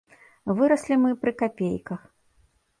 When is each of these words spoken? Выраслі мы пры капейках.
Выраслі 0.59 0.97
мы 1.03 1.13
пры 1.25 1.31
капейках. 1.45 2.01